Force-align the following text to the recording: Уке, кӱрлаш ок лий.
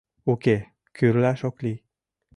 Уке, 0.31 0.57
кӱрлаш 0.95 1.39
ок 1.49 1.55
лий. 1.63 1.79